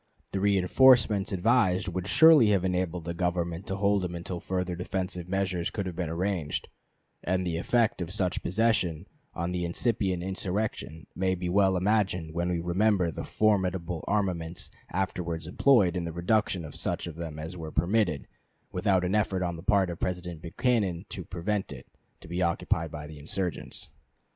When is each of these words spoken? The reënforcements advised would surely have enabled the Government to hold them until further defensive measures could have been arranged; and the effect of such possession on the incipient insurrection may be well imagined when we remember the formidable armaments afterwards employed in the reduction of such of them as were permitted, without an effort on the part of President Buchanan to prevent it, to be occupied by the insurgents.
The 0.31 0.39
reënforcements 0.39 1.31
advised 1.31 1.87
would 1.87 2.07
surely 2.07 2.47
have 2.49 2.65
enabled 2.65 3.05
the 3.05 3.13
Government 3.13 3.67
to 3.67 3.75
hold 3.75 4.01
them 4.01 4.15
until 4.15 4.39
further 4.39 4.75
defensive 4.75 5.29
measures 5.29 5.69
could 5.69 5.85
have 5.85 5.95
been 5.95 6.09
arranged; 6.09 6.69
and 7.23 7.45
the 7.45 7.57
effect 7.57 8.01
of 8.01 8.09
such 8.11 8.41
possession 8.41 9.05
on 9.35 9.51
the 9.51 9.63
incipient 9.63 10.23
insurrection 10.23 11.05
may 11.15 11.35
be 11.35 11.49
well 11.49 11.77
imagined 11.77 12.33
when 12.33 12.49
we 12.49 12.59
remember 12.59 13.11
the 13.11 13.23
formidable 13.23 14.03
armaments 14.07 14.71
afterwards 14.91 15.45
employed 15.45 15.95
in 15.95 16.05
the 16.05 16.11
reduction 16.11 16.65
of 16.65 16.75
such 16.75 17.05
of 17.05 17.15
them 17.15 17.37
as 17.37 17.55
were 17.55 17.71
permitted, 17.71 18.27
without 18.71 19.05
an 19.05 19.13
effort 19.13 19.43
on 19.43 19.55
the 19.55 19.61
part 19.61 19.91
of 19.91 19.99
President 19.99 20.41
Buchanan 20.41 21.05
to 21.09 21.23
prevent 21.23 21.71
it, 21.71 21.85
to 22.21 22.27
be 22.27 22.41
occupied 22.41 22.89
by 22.89 23.05
the 23.05 23.19
insurgents. 23.19 23.89